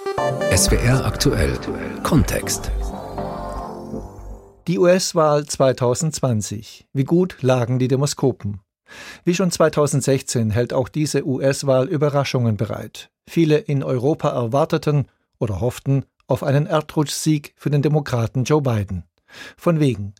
[0.00, 1.58] SWR aktuell
[2.02, 2.70] Kontext.
[4.66, 6.86] Die US-Wahl 2020.
[6.94, 8.60] Wie gut lagen die Demoskopen?
[9.24, 13.10] Wie schon 2016 hält auch diese US-Wahl Überraschungen bereit.
[13.28, 15.06] Viele in Europa erwarteten
[15.38, 19.04] oder hofften auf einen Erdrutschsieg für den Demokraten Joe Biden.
[19.58, 20.14] Von wegen.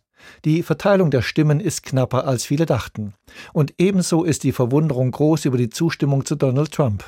[0.44, 3.14] Die Verteilung der Stimmen ist knapper, als viele dachten.
[3.54, 7.04] Und ebenso ist die Verwunderung groß über die Zustimmung zu Donald Trump.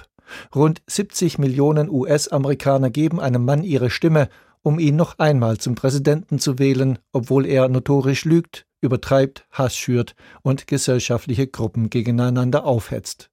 [0.54, 4.28] Rund 70 Millionen US-Amerikaner geben einem Mann ihre Stimme,
[4.62, 10.14] um ihn noch einmal zum Präsidenten zu wählen, obwohl er notorisch lügt, übertreibt, Hass schürt
[10.42, 13.30] und gesellschaftliche Gruppen gegeneinander aufhetzt.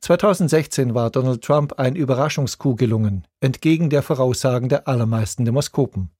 [0.00, 6.10] 2016 war Donald Trump ein Überraschungskuh gelungen, entgegen der Voraussagen der allermeisten Demoskopen.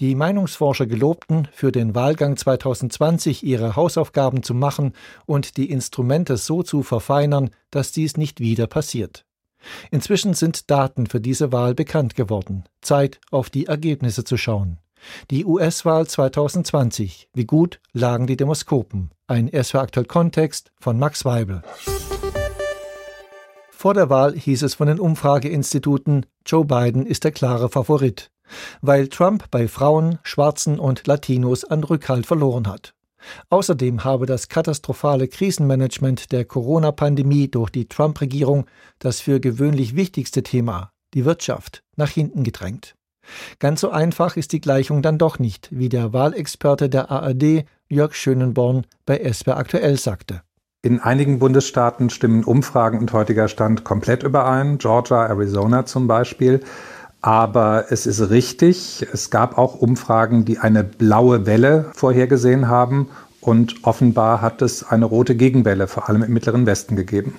[0.00, 4.92] Die Meinungsforscher gelobten, für den Wahlgang 2020 ihre Hausaufgaben zu machen
[5.24, 9.24] und die Instrumente so zu verfeinern, dass dies nicht wieder passiert.
[9.90, 12.64] Inzwischen sind Daten für diese Wahl bekannt geworden.
[12.80, 14.78] Zeit, auf die Ergebnisse zu schauen.
[15.30, 17.28] Die US-Wahl 2020.
[17.34, 19.10] Wie gut lagen die Demoskopen?
[19.26, 21.62] Ein SW aktuell Kontext von Max Weibel.
[23.70, 28.30] Vor der Wahl hieß es von den Umfrageinstituten, Joe Biden ist der klare Favorit,
[28.80, 32.94] weil Trump bei Frauen, Schwarzen und Latinos an Rückhalt verloren hat.
[33.50, 38.66] Außerdem habe das katastrophale Krisenmanagement der Corona-Pandemie durch die Trump-Regierung
[38.98, 42.94] das für gewöhnlich wichtigste Thema, die Wirtschaft, nach hinten gedrängt.
[43.58, 48.14] Ganz so einfach ist die Gleichung dann doch nicht, wie der Wahlexperte der ARD Jörg
[48.14, 50.42] Schönenborn bei SWR aktuell sagte.
[50.84, 56.60] In einigen Bundesstaaten stimmen Umfragen und heutiger Stand komplett überein, Georgia, Arizona zum Beispiel.
[57.22, 63.08] Aber es ist richtig, es gab auch Umfragen, die eine blaue Welle vorhergesehen haben
[63.40, 67.34] und offenbar hat es eine rote Gegenwelle, vor allem im Mittleren Westen, gegeben.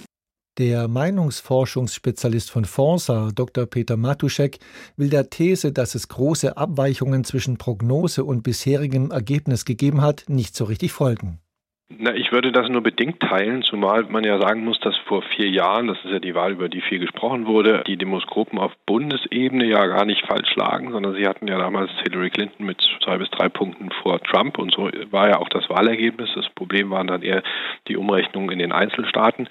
[0.58, 3.66] Der Meinungsforschungsspezialist von Forsa, Dr.
[3.66, 4.59] Peter Matuschek,
[4.95, 10.56] will der These, dass es große Abweichungen zwischen Prognose und bisherigem Ergebnis gegeben hat, nicht
[10.56, 11.40] so richtig folgen.
[11.89, 15.50] Na, ich würde das nur bedingt teilen, zumal man ja sagen muss, dass vor vier
[15.50, 19.66] Jahren, das ist ja die Wahl, über die viel gesprochen wurde, die Demoskopen auf Bundesebene
[19.66, 23.30] ja gar nicht falsch lagen, sondern sie hatten ja damals Hillary Clinton mit zwei bis
[23.30, 26.30] drei Punkten vor Trump und so war ja auch das Wahlergebnis.
[26.35, 27.44] Das Problem waren dann eher
[27.88, 29.47] die Umrechnungen in den Einzelstaaten.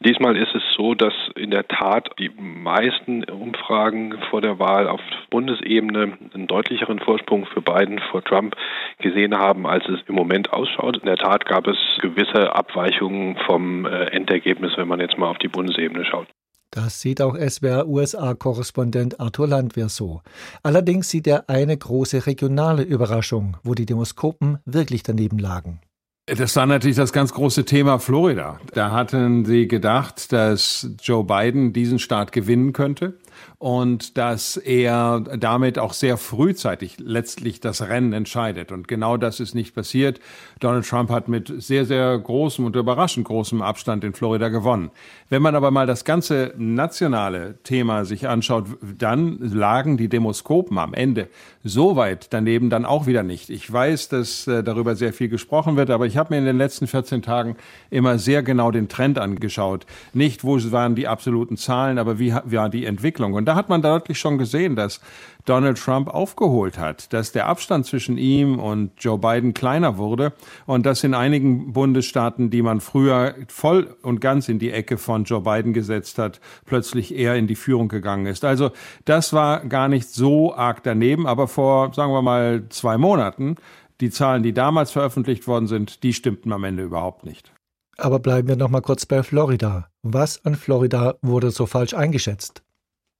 [0.00, 5.00] Diesmal ist es so, dass in der Tat die meisten Umfragen vor der Wahl auf
[5.30, 8.56] Bundesebene einen deutlicheren Vorsprung für Biden vor Trump
[8.98, 10.96] gesehen haben, als es im Moment ausschaut.
[10.96, 15.38] In der Tat gab es gewisse Abweichungen vom äh, Endergebnis, wenn man jetzt mal auf
[15.38, 16.28] die Bundesebene schaut.
[16.70, 20.22] Das sieht auch SWR-USA-Korrespondent Arthur Landwehr so.
[20.64, 25.80] Allerdings sieht er eine große regionale Überraschung, wo die Demoskopen wirklich daneben lagen.
[26.26, 28.58] Das war natürlich das ganz große Thema Florida.
[28.72, 33.18] Da hatten sie gedacht, dass Joe Biden diesen Staat gewinnen könnte
[33.58, 38.72] und dass er damit auch sehr frühzeitig letztlich das Rennen entscheidet.
[38.72, 40.20] Und genau das ist nicht passiert.
[40.60, 44.90] Donald Trump hat mit sehr, sehr großem und überraschend großem Abstand in Florida gewonnen.
[45.28, 48.66] Wenn man aber mal das ganze nationale Thema sich anschaut,
[48.98, 51.28] dann lagen die Demoskopen am Ende
[51.64, 53.48] so weit daneben dann auch wieder nicht.
[53.48, 56.58] Ich weiß, dass äh, darüber sehr viel gesprochen wird, aber ich habe mir in den
[56.58, 57.56] letzten 14 Tagen
[57.90, 59.86] immer sehr genau den Trend angeschaut.
[60.12, 63.23] Nicht, wo waren die absoluten Zahlen, aber wie war die Entwicklung.
[63.32, 65.00] Und da hat man deutlich schon gesehen, dass
[65.46, 70.32] Donald Trump aufgeholt hat, dass der Abstand zwischen ihm und Joe Biden kleiner wurde
[70.66, 75.24] und dass in einigen Bundesstaaten, die man früher voll und ganz in die Ecke von
[75.24, 78.44] Joe Biden gesetzt hat, plötzlich eher in die Führung gegangen ist.
[78.44, 78.70] Also
[79.04, 83.56] das war gar nicht so arg daneben, aber vor, sagen wir mal, zwei Monaten,
[84.00, 87.52] die Zahlen, die damals veröffentlicht worden sind, die stimmten am Ende überhaupt nicht.
[87.96, 89.88] Aber bleiben wir noch mal kurz bei Florida.
[90.02, 92.62] Was an Florida wurde so falsch eingeschätzt?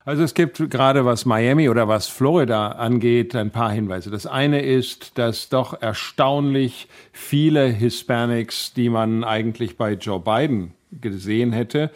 [0.06, 4.10] Also es gibt gerade was Miami oder was Florida angeht ein paar Hinweise.
[4.10, 11.52] Das eine ist, dass doch erstaunlich viele Hispanics, die man eigentlich bei Joe Biden gesehen
[11.52, 11.90] hätte,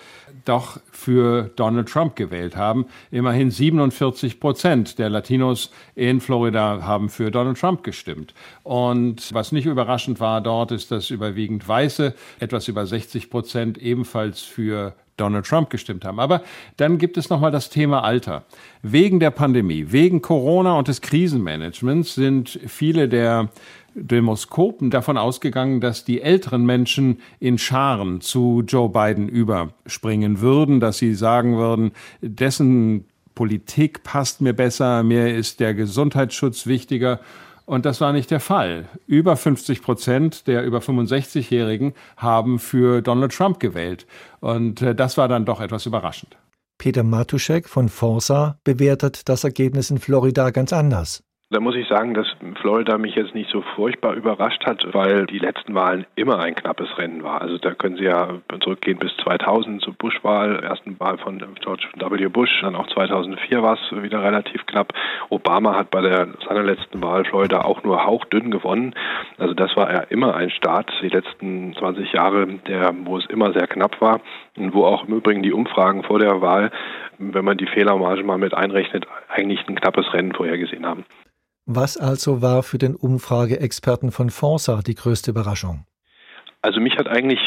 [0.46, 2.86] doch für Donald Trump gewählt haben.
[3.10, 8.32] Immerhin 47 Prozent der Latinos in Florida haben für Donald Trump gestimmt.
[8.62, 14.40] Und was nicht überraschend war dort, ist, dass überwiegend Weiße, etwas über 60 Prozent ebenfalls
[14.40, 16.20] für Donald Trump gestimmt haben.
[16.20, 16.42] Aber
[16.76, 18.44] dann gibt es nochmal das Thema Alter.
[18.82, 23.50] Wegen der Pandemie, wegen Corona und des Krisenmanagements sind viele der
[23.94, 30.98] Demoskopen davon ausgegangen, dass die älteren Menschen in Scharen zu Joe Biden überspringen würden, dass
[30.98, 33.04] sie sagen würden, dessen
[33.34, 37.20] Politik passt mir besser, mir ist der Gesundheitsschutz wichtiger
[37.68, 38.88] und das war nicht der Fall.
[39.06, 44.06] Über 50 Prozent der über 65-Jährigen haben für Donald Trump gewählt.
[44.40, 46.38] Und äh, das war dann doch etwas überraschend.
[46.78, 51.22] Peter Matuschek von Forsa bewertet das Ergebnis in Florida ganz anders.
[51.50, 52.26] Da muss ich sagen, dass
[52.60, 56.98] Florida mich jetzt nicht so furchtbar überrascht hat, weil die letzten Wahlen immer ein knappes
[56.98, 57.40] Rennen war.
[57.40, 62.28] Also da können Sie ja zurückgehen bis 2000 zur Bush-Wahl, ersten Wahl von George W.
[62.28, 64.92] Bush, dann auch 2004 war es wieder relativ knapp.
[65.30, 68.94] Obama hat bei der, seiner letzten Wahl Florida auch nur hauchdünn gewonnen.
[69.38, 73.54] Also das war ja immer ein Staat, die letzten 20 Jahre, der, wo es immer
[73.54, 74.20] sehr knapp war
[74.58, 76.70] und wo auch im Übrigen die Umfragen vor der Wahl,
[77.16, 81.06] wenn man die Fehlermarge mal mit einrechnet, eigentlich ein knappes Rennen vorhergesehen haben.
[81.70, 85.84] Was also war für den Umfrageexperten von Forsa die größte Überraschung?
[86.62, 87.40] Also mich hat eigentlich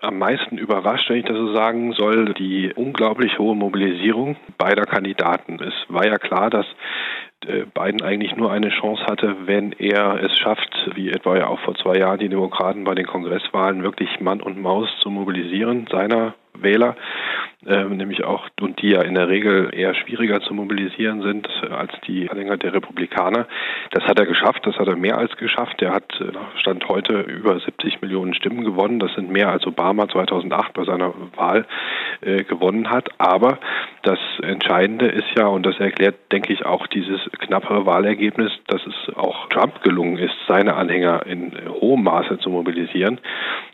[0.00, 5.58] am meisten überrascht, wenn ich das so sagen soll, die unglaublich hohe Mobilisierung beider Kandidaten.
[5.60, 6.66] Es war ja klar, dass
[7.46, 11.58] äh, Biden eigentlich nur eine Chance hatte, wenn er es schafft, wie etwa ja auch
[11.60, 16.34] vor zwei Jahren die Demokraten bei den Kongresswahlen, wirklich Mann und Maus zu mobilisieren, seiner
[16.58, 16.96] Wähler
[17.66, 21.92] äh, nämlich auch, und die ja in der Regel eher schwieriger zu mobilisieren sind als
[22.06, 23.46] die Anhänger der Republikaner.
[23.90, 25.80] Das hat er geschafft, das hat er mehr als geschafft.
[25.80, 28.98] Er hat äh, Stand heute über 70 Millionen Stimmen gewonnen.
[28.98, 31.66] Das sind mehr als Obama 2008 bei seiner Wahl
[32.20, 33.08] äh, gewonnen hat.
[33.18, 33.58] Aber
[34.02, 39.16] das Entscheidende ist ja, und das erklärt, denke ich, auch dieses knappere Wahlergebnis, dass es
[39.16, 43.20] auch Trump gelungen ist, seine Anhänger in hohem Maße zu mobilisieren,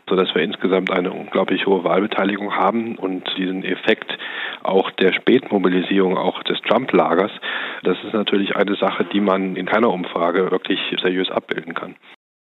[0.07, 4.17] sodass wir insgesamt eine unglaublich hohe Wahlbeteiligung haben und diesen Effekt Effekt
[4.63, 7.31] auch der Spätmobilisierung auch des Trump-Lagers,
[7.83, 11.95] das ist natürlich eine Sache, die man in keiner Umfrage wirklich seriös abbilden kann.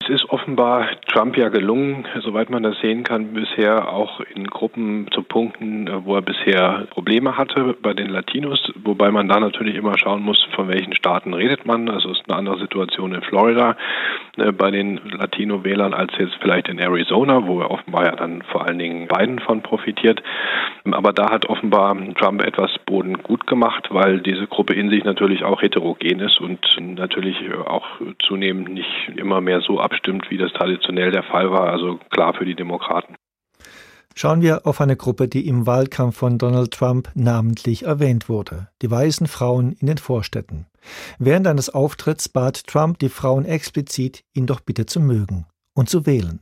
[0.08, 5.08] Es ist offenbar Trump ja gelungen, soweit man das sehen kann, bisher auch in Gruppen
[5.10, 9.98] zu punkten, wo er bisher Probleme hatte bei den Latinos, wobei man da natürlich immer
[9.98, 11.88] schauen muss, von welchen Staaten redet man.
[11.88, 13.76] Also es ist eine andere Situation in Florida
[14.36, 18.64] äh, bei den Latino-Wählern als jetzt vielleicht in Arizona, wo er offenbar ja dann vor
[18.64, 20.22] allen Dingen Biden von profitiert.
[20.88, 25.42] Aber da hat offenbar Trump etwas Boden gut gemacht, weil diese Gruppe in sich natürlich
[25.42, 27.36] auch heterogen ist und natürlich
[27.66, 27.86] auch
[28.20, 32.34] zunehmend nicht immer mehr so abschließt abstimmt, wie das traditionell der Fall war, also klar
[32.34, 33.16] für die Demokraten.
[34.14, 38.90] Schauen wir auf eine Gruppe, die im Wahlkampf von Donald Trump namentlich erwähnt wurde, die
[38.90, 40.66] weißen Frauen in den Vorstädten.
[41.18, 46.06] Während eines Auftritts bat Trump die Frauen explizit, ihn doch bitte zu mögen und zu
[46.06, 46.40] wählen.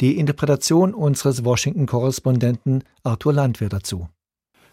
[0.00, 4.08] Die Interpretation unseres Washington-Korrespondenten Arthur Landwehr dazu.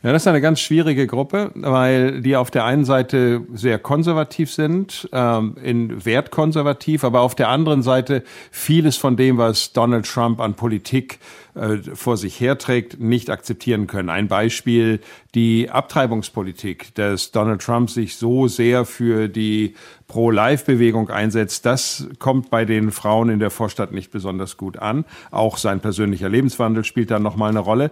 [0.04, 4.52] Ja, das ist eine ganz schwierige Gruppe, weil die auf der einen Seite sehr konservativ
[4.52, 10.06] sind, ähm, in Wert konservativ, aber auf der anderen Seite vieles von dem, was Donald
[10.06, 11.20] Trump an Politik
[11.56, 14.10] äh, vor sich herträgt, nicht akzeptieren können.
[14.10, 15.00] Ein Beispiel,
[15.36, 19.74] die Abtreibungspolitik, dass Donald Trump sich so sehr für die
[20.08, 25.06] Pro-Life-Bewegung einsetzt, das kommt bei den Frauen in der Vorstadt nicht besonders gut an.
[25.32, 27.92] Auch sein persönlicher Lebenswandel spielt da nochmal eine Rolle.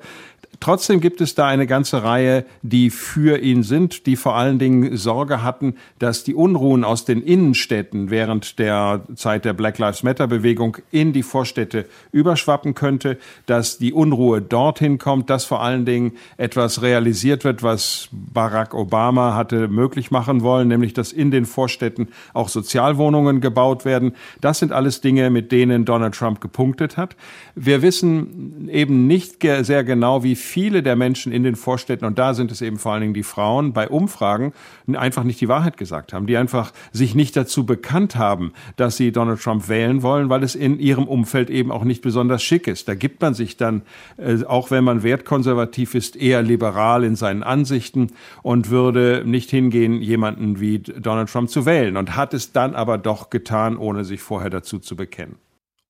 [0.60, 4.96] Trotzdem gibt es da eine ganze Reihe, die für ihn sind, die vor allen Dingen
[4.96, 10.28] Sorge hatten, dass die Unruhen aus den Innenstädten während der Zeit der Black Lives Matter
[10.28, 13.18] Bewegung in die Vorstädte überschwappen könnte,
[13.54, 19.36] dass die Unruhe dorthin kommt, dass vor allen Dingen etwas realisiert wird, was Barack Obama
[19.36, 24.14] hatte möglich machen wollen, nämlich dass in den Vorstädten auch Sozialwohnungen gebaut werden.
[24.42, 27.16] Das sind alles Dinge, mit denen Donald Trump gepunktet hat.
[27.54, 32.34] Wir wissen eben nicht sehr genau, wie viele der Menschen in den Vorstädten, und da
[32.34, 34.52] sind es eben vor allen Dingen die Frauen, bei Umfragen
[34.92, 39.12] einfach nicht die Wahrheit gesagt haben, die einfach sich nicht dazu bekannt haben, dass sie
[39.12, 42.88] Donald Trump wählen wollen, weil es in ihrem Umfeld eben auch nicht besonders schick ist.
[42.88, 43.84] Da gibt man sich dann,
[44.18, 50.02] äh, auch wenn man wertkonservativ ist, eher liberal in seinen Ansichten und würde nicht hingehen,
[50.02, 54.22] jemanden wie Donald Trump zu wählen und hat es dann aber doch getan, ohne sich
[54.22, 55.36] vorher dazu zu bekennen.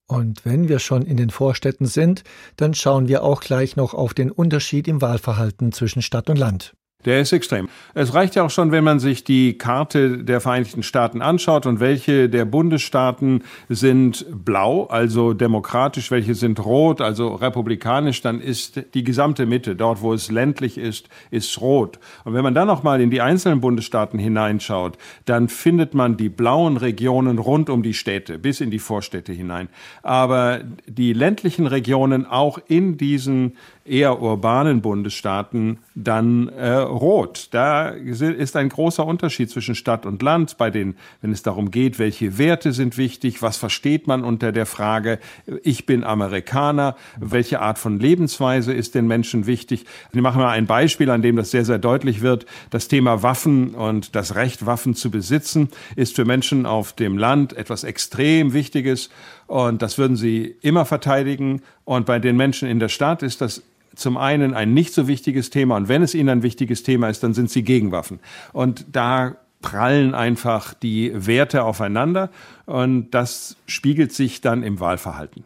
[0.08, 2.24] Und wenn wir schon in den Vorstädten sind,
[2.58, 6.74] dann schauen wir auch gleich noch auf den Unterschied im Wahlverhalten zwischen Stadt und Land.
[7.06, 7.68] Der ist extrem.
[7.94, 11.80] Es reicht ja auch schon, wenn man sich die Karte der Vereinigten Staaten anschaut und
[11.80, 19.04] welche der Bundesstaaten sind blau, also demokratisch, welche sind rot, also republikanisch, dann ist die
[19.04, 22.00] gesamte Mitte, dort wo es ländlich ist, ist rot.
[22.24, 26.30] Und wenn man dann noch mal in die einzelnen Bundesstaaten hineinschaut, dann findet man die
[26.30, 29.68] blauen Regionen rund um die Städte, bis in die Vorstädte hinein.
[30.04, 37.50] Aber die ländlichen Regionen auch in diesen eher urbanen Bundesstaaten dann äh, rot.
[37.52, 42.00] Da ist ein großer Unterschied zwischen Stadt und Land, bei den, wenn es darum geht,
[42.00, 45.20] welche Werte sind wichtig, was versteht man unter der Frage,
[45.64, 49.86] ich bin Amerikaner, welche Art von Lebensweise ist den Menschen wichtig.
[50.14, 52.46] Ich mache mal ein Beispiel, an dem das sehr, sehr deutlich wird.
[52.70, 57.54] Das Thema Waffen und das Recht, Waffen zu besitzen, ist für Menschen auf dem Land
[57.54, 59.10] etwas extrem Wichtiges
[59.48, 61.62] und das würden sie immer verteidigen.
[61.86, 63.62] Und bei den Menschen in der Stadt ist das
[63.96, 67.24] zum einen ein nicht so wichtiges Thema und wenn es ihnen ein wichtiges Thema ist,
[67.24, 68.20] dann sind sie gegen Waffen.
[68.52, 72.30] Und da prallen einfach die Werte aufeinander
[72.66, 75.46] und das spiegelt sich dann im Wahlverhalten.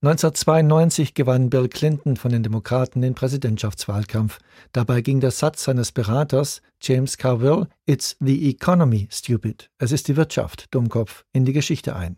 [0.00, 4.38] 1992 gewann Bill Clinton von den Demokraten den Präsidentschaftswahlkampf.
[4.70, 9.70] Dabei ging der Satz seines Beraters James Carville, It's the economy, stupid.
[9.78, 12.16] Es ist die Wirtschaft, Dummkopf, in die Geschichte ein.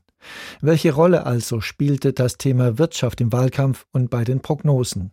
[0.60, 5.12] Welche Rolle also spielte das Thema Wirtschaft im Wahlkampf und bei den Prognosen?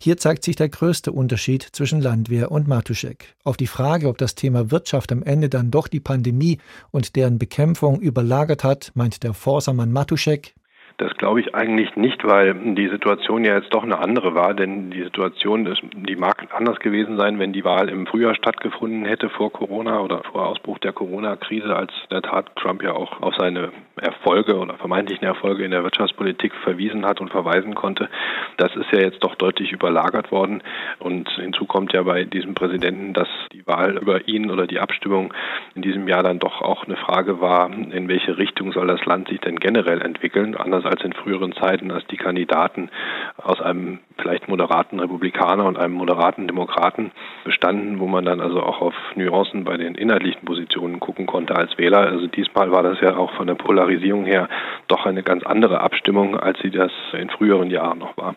[0.00, 3.34] Hier zeigt sich der größte Unterschied zwischen Landwehr und Matuschek.
[3.44, 6.58] Auf die Frage, ob das Thema Wirtschaft am Ende dann doch die Pandemie
[6.90, 10.54] und deren Bekämpfung überlagert hat, meint der Forsermann Matuschek,
[10.98, 14.90] das glaube ich eigentlich nicht, weil die Situation ja jetzt doch eine andere war, denn
[14.90, 19.30] die Situation, ist, die mag anders gewesen sein, wenn die Wahl im Frühjahr stattgefunden hätte
[19.30, 23.34] vor Corona oder vor Ausbruch der Corona-Krise, als in der Tat Trump ja auch auf
[23.36, 28.08] seine Erfolge oder vermeintlichen Erfolge in der Wirtschaftspolitik verwiesen hat und verweisen konnte.
[28.56, 30.62] Das ist ja jetzt doch deutlich überlagert worden
[30.98, 35.32] und hinzu kommt ja bei diesem Präsidenten, dass die Wahl über ihn oder die Abstimmung
[35.76, 39.28] in diesem Jahr dann doch auch eine Frage war, in welche Richtung soll das Land
[39.28, 40.56] sich denn generell entwickeln.
[40.56, 42.90] Anders als in früheren Zeiten, als die Kandidaten
[43.36, 47.12] aus einem vielleicht moderaten Republikaner und einem moderaten Demokraten
[47.44, 51.76] bestanden, wo man dann also auch auf Nuancen bei den inhaltlichen Positionen gucken konnte als
[51.78, 52.00] Wähler.
[52.00, 54.48] Also diesmal war das ja auch von der Polarisierung her
[54.88, 58.34] doch eine ganz andere Abstimmung, als sie das in früheren Jahren noch war.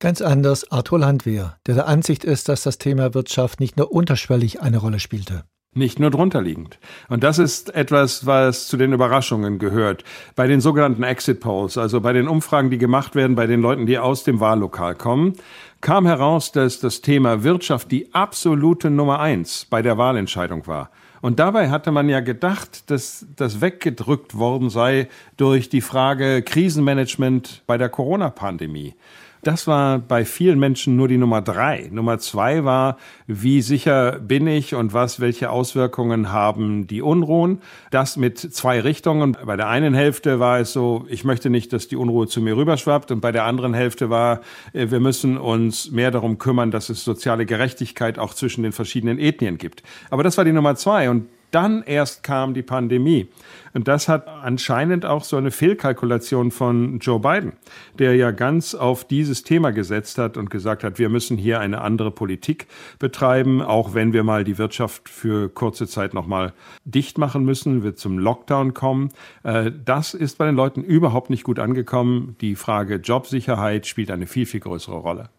[0.00, 4.60] Ganz anders Arthur Landwehr, der der Ansicht ist, dass das Thema Wirtschaft nicht nur unterschwellig
[4.62, 5.42] eine Rolle spielte
[5.74, 6.78] nicht nur drunter liegend.
[7.08, 10.04] Und das ist etwas, was zu den Überraschungen gehört.
[10.34, 13.86] Bei den sogenannten Exit Polls, also bei den Umfragen, die gemacht werden bei den Leuten,
[13.86, 15.34] die aus dem Wahllokal kommen,
[15.80, 20.90] kam heraus, dass das Thema Wirtschaft die absolute Nummer eins bei der Wahlentscheidung war.
[21.20, 27.62] Und dabei hatte man ja gedacht, dass das weggedrückt worden sei durch die Frage Krisenmanagement
[27.66, 28.94] bei der Corona-Pandemie.
[29.42, 31.88] Das war bei vielen Menschen nur die Nummer drei.
[31.92, 37.60] Nummer zwei war, wie sicher bin ich und was, welche Auswirkungen haben die Unruhen.
[37.90, 39.36] Das mit zwei Richtungen.
[39.44, 42.56] Bei der einen Hälfte war es so, ich möchte nicht, dass die Unruhe zu mir
[42.56, 43.10] rüberschwappt.
[43.12, 44.40] Und bei der anderen Hälfte war,
[44.72, 49.18] äh, wir müssen uns mehr darum kümmern, dass es soziale Gerechtigkeit auch zwischen den verschiedenen
[49.18, 49.82] Ethnien gibt.
[50.10, 51.10] Aber das war die Nummer zwei.
[51.10, 53.28] Und dann erst kam die Pandemie.
[53.74, 57.52] Und das hat anscheinend auch so eine Fehlkalkulation von Joe Biden,
[57.98, 61.80] der ja ganz auf dieses Thema gesetzt hat und gesagt hat, wir müssen hier eine
[61.80, 62.66] andere Politik
[62.98, 66.52] betreiben, auch wenn wir mal die Wirtschaft für kurze Zeit nochmal
[66.84, 69.10] dicht machen müssen, wird zum Lockdown kommen.
[69.44, 72.36] Äh, das ist bei den Leuten überhaupt nicht gut angekommen.
[72.40, 75.30] Die Frage Jobsicherheit spielt eine viel, viel größere Rolle.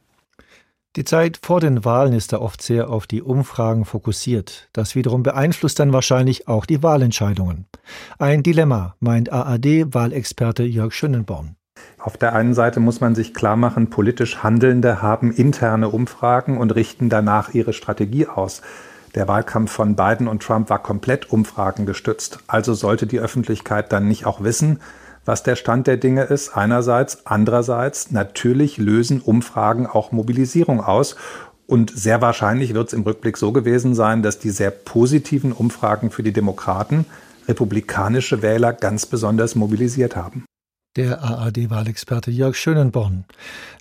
[0.96, 4.70] Die Zeit vor den Wahlen ist da oft sehr auf die Umfragen fokussiert.
[4.74, 7.68] Das wiederum beeinflusst dann wahrscheinlich auch die Wahlentscheidungen.
[8.18, 11.56] Ein Dilemma, meint ARD-Wahlexperte Jörg Schönenborn.
[12.00, 16.74] Auf der einen Seite muss man sich klar machen, politisch Handelnde haben interne Umfragen und
[16.74, 18.64] richten danach ihre Strategie aus.
[19.14, 22.40] Der Wahlkampf von Biden und Trump war komplett Umfragen gestützt.
[22.48, 24.80] Also sollte die Öffentlichkeit dann nicht auch wissen,
[25.30, 27.28] was der Stand der Dinge ist, einerseits.
[27.28, 31.16] Andererseits, natürlich lösen Umfragen auch Mobilisierung aus.
[31.68, 36.10] Und sehr wahrscheinlich wird es im Rückblick so gewesen sein, dass die sehr positiven Umfragen
[36.10, 37.06] für die Demokraten
[37.48, 40.46] republikanische Wähler ganz besonders mobilisiert haben
[40.96, 43.26] der ARD-Wahlexperte Jörg Schönenborn.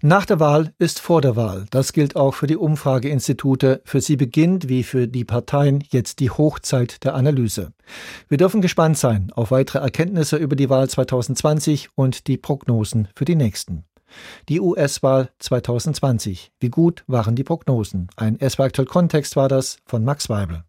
[0.03, 1.67] Nach der Wahl ist vor der Wahl.
[1.71, 3.83] Das gilt auch für die Umfrageinstitute.
[3.85, 7.73] Für sie beginnt, wie für die Parteien, jetzt die Hochzeit der Analyse.
[8.29, 13.25] Wir dürfen gespannt sein auf weitere Erkenntnisse über die Wahl 2020 und die Prognosen für
[13.25, 13.85] die nächsten.
[14.49, 16.53] Die US-Wahl 2020.
[16.61, 18.09] Wie gut waren die Prognosen?
[18.17, 20.65] Ein S-Aktuell Kontext war das von Max Weibel.